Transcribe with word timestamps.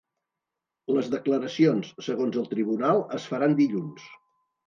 Les 0.95 1.09
declaracions, 1.15 1.91
segons 2.07 2.39
el 2.43 2.49
tribunal, 2.55 3.05
es 3.19 3.27
faran 3.35 3.57
dilluns. 3.61 4.09